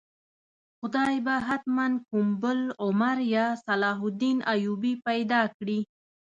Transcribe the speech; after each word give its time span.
خدای 0.79 1.15
به 1.25 1.35
حتماً 1.47 1.87
کوم 2.09 2.27
بل 2.41 2.59
عمر 2.85 3.17
یا 3.35 3.47
صلاح 3.65 3.99
الدین 4.07 4.37
ایوبي 4.53 4.93
پیدا 5.07 5.41
کړي. 5.57 5.79